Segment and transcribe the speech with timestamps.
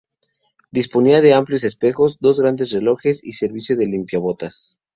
[0.71, 4.79] Disponía de amplios espejos, dos grandes relojes y servicio de limpiabotas.